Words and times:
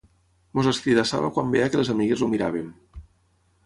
Ens 0.61 0.69
escridassava 0.71 1.31
quan 1.37 1.53
veia 1.57 1.69
que 1.71 1.81
les 1.83 1.95
amigues 1.97 2.25
el 2.29 2.35
miràvem. 2.37 2.77